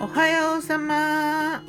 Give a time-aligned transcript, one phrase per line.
[0.00, 1.62] おはようさま。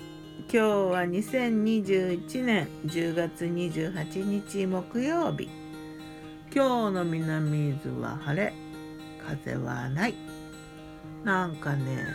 [0.51, 5.49] 今日は2021年10月28日木曜日。
[6.53, 8.53] 今日の南伊豆は晴れ。
[9.27, 10.15] 風はない。
[11.23, 12.05] なんかね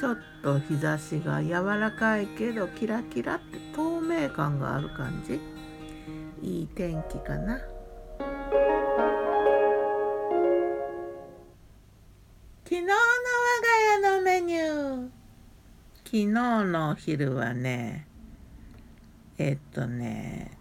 [0.00, 5.40] ちょっと日差しが柔らかいけどキラキラって透明感がある感じ。
[6.42, 7.60] いい天気かな。
[16.10, 18.06] 昨日のお昼はね
[19.36, 20.52] えっとね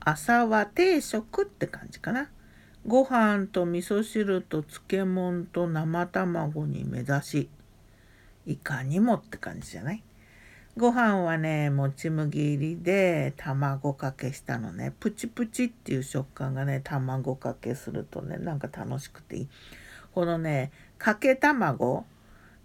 [0.00, 2.30] 朝は定食って感じかな。
[2.86, 7.48] ご飯と味噌汁と漬物と生卵に目指し
[8.46, 10.02] いかにもって感じじゃない？
[10.74, 14.94] ご飯はねもち麦入りで卵かけしたのね。
[15.00, 19.48] プチプチっていう食感がね卵かけするとねなんか楽しくていい。
[20.14, 22.06] このねかけ卵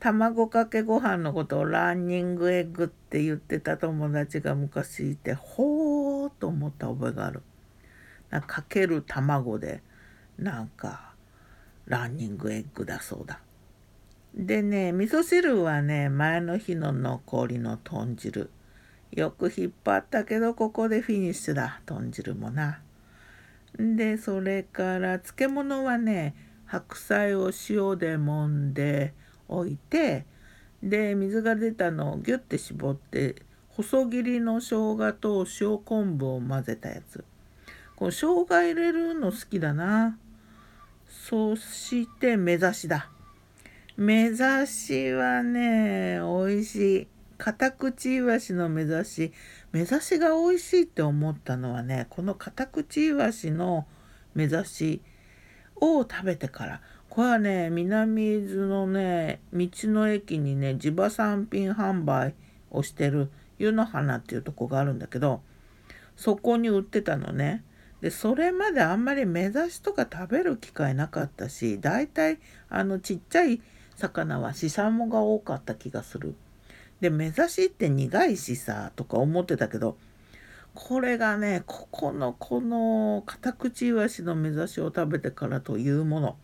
[0.06, 7.42] 卵かけご飯のことをランニングエッグって言ってた友達が昔いてほーと思った覚えがある
[8.30, 8.40] な。
[8.40, 9.82] かける卵で
[10.38, 11.16] なんか
[11.88, 13.40] ランニングエッグだそうだ。
[14.36, 18.52] でね味噌汁はね前の日の残りの豚汁
[19.12, 22.80] よく引っ張ったけどここでフィニッシュだ豚汁もな。
[23.80, 26.36] でそれから漬物はね
[26.68, 29.16] 白菜を塩で揉んで
[29.48, 30.26] 置いて
[30.82, 33.36] で水が出たのをギュッて絞って
[33.70, 37.26] 細切りの生姜と塩昆布を混ぜたやつ。
[37.98, 40.18] この生姜入れるの好きだな。
[41.08, 43.10] そして目指しだ。
[43.98, 47.08] 目指しはね美味しい。
[47.38, 49.34] 片口いわしの目指し。
[49.74, 53.86] 目指しが美味しいって思ったのはねこの片口いわしの
[54.36, 55.02] 目指し
[55.76, 56.82] を食べてから。
[57.16, 62.36] これはね南伊豆のね道の駅にね地場産品販売
[62.70, 65.40] をしてる湯の花っていうとこがあるんだけど
[66.18, 67.64] そこに売ってたのね。
[68.02, 73.62] でそれまであんまり目指しとか食べる機会なかったし大体あのちっちゃい
[73.96, 76.36] 魚はシシャモが多かった気がする。
[77.00, 79.98] で目指しって苦いしさとか思ってたけど
[80.74, 86.36] これがねここのこのカタクチイワシの目指しを食べてからというもの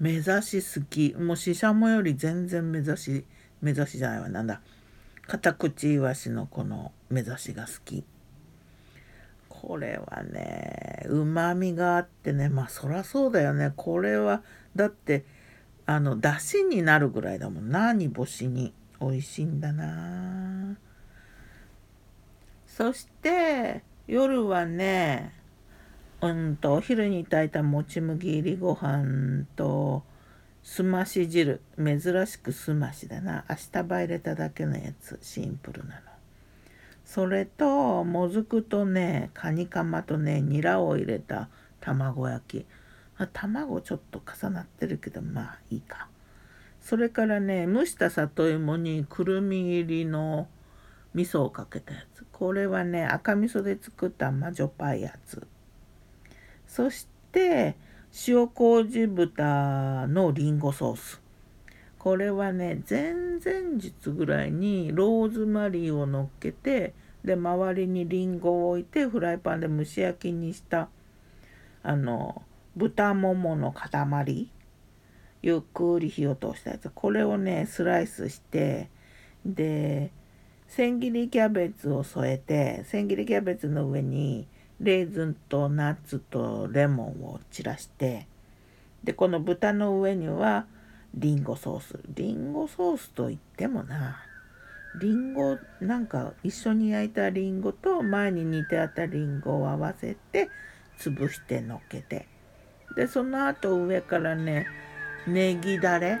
[0.00, 3.24] 目指し好きもうシシャモより全然目指し
[3.62, 4.28] 目指しじゃないわ。
[4.28, 4.60] なんだ。
[5.26, 8.04] カタクチイワシのこの目指しが好き。
[9.48, 12.48] これはねうまみがあってね。
[12.48, 13.72] まあそらそうだよね。
[13.74, 14.42] これは
[14.76, 15.24] だって
[15.86, 17.70] あの出汁になるぐらいだもん。
[17.70, 18.72] な煮干しに。
[19.00, 20.76] 美味しいんだな。
[22.66, 25.32] そして夜はね
[26.22, 30.02] うんとお昼に炊いたもち麦入りご飯と
[30.62, 31.60] すまし汁。
[31.76, 33.44] 珍しくすましだな。
[33.50, 35.18] 明日ば入れただけのやつ。
[35.20, 36.00] シンプルなの。
[37.04, 42.66] それともずくとねカニカマとねニラを入れた卵焼き。
[43.34, 46.08] 卵ちょっと重なってるけどまあいいか。
[46.80, 50.48] それからね蒸した里芋にくるみ入りの
[51.12, 52.24] 味噌をかけたやつ。
[52.32, 55.46] これはね赤味噌で作った魔女パイやつ
[56.66, 57.76] そして
[58.28, 61.20] 塩麹豚のりんごソース。
[61.98, 66.92] これはね前々日ぐらいにローズマリーをのっけて
[67.24, 70.88] で周りにりんごを置いてフライパンで蒸し焼きにした
[71.82, 72.42] あの
[72.76, 74.50] 豚ももの塊。
[75.42, 76.90] ゆっくり火を通したやつ。
[76.94, 78.88] これをねスライスして
[79.44, 80.10] で
[80.68, 84.46] 千切りキャベツを添えて千切りキャベツの上に
[84.80, 88.26] レーズンとナッツとレモンを散らして
[89.02, 90.66] でこの豚の上には
[91.14, 92.00] リンゴソース。
[92.08, 94.22] リンゴソースといってもな
[95.00, 100.50] リンゴなんか一緒に焼いたリンゴと前に煮てあったリンゴを合わせて
[100.98, 102.26] 潰してのっけて。
[102.96, 104.66] でその後上からね
[105.26, 106.20] ネギだれ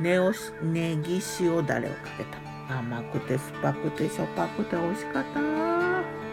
[0.00, 0.32] ネオ
[0.62, 2.78] ネギ塩だれをかけた。
[2.78, 6.23] 甘くて酸っぱくてしょっぱくて美味しかった。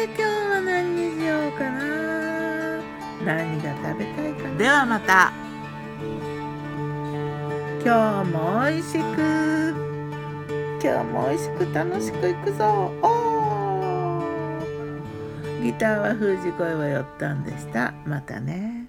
[0.00, 2.80] て今日は何にしようかな。
[3.22, 4.56] 何が食べたいかな。
[4.56, 5.32] ではまた。
[7.84, 9.74] 今日も美味しく。
[10.82, 12.90] 今日も美味しく楽しくいくぞ。
[13.02, 14.22] お
[15.62, 17.92] ギターは封じ声はよったんでした。
[18.06, 18.79] またね